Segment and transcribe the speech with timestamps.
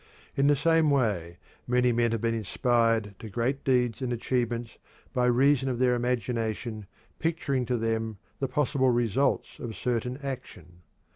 [0.35, 4.79] In the same way many men have been inspired to great deeds and achievements
[5.13, 6.87] by reason of their imagination
[7.19, 10.81] picturing to them the possible results of certain action.